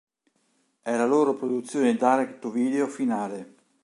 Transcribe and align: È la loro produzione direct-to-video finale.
È 0.81 0.97
la 0.97 1.05
loro 1.05 1.35
produzione 1.35 1.93
direct-to-video 1.93 2.87
finale. 2.87 3.55